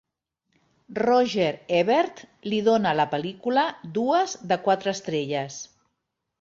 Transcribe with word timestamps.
Roger 0.99 1.49
Ebert 1.81 2.23
li 2.51 2.63
dona 2.69 2.95
a 2.95 3.01
la 3.01 3.07
pel·lícula 3.13 3.69
dues 4.01 4.37
de 4.55 4.61
quatre 4.67 4.99
estrelles. 4.99 5.63